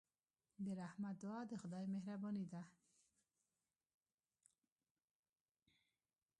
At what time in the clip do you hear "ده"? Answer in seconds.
2.53-2.61